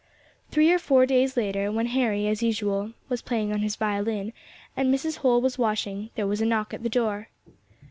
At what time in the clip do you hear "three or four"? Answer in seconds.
0.49-1.05